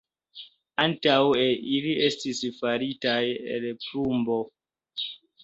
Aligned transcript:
Antaŭe 0.83 1.43
ili 1.73 1.91
estis 2.07 2.41
faritaj 2.63 3.19
el 3.59 3.69
plumbo. 3.85 4.41